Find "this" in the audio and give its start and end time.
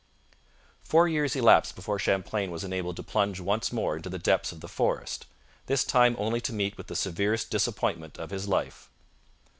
5.67-5.83